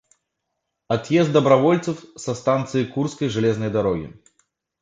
[0.95, 4.19] Отъезд добровольцев со станции Курской железной дороги.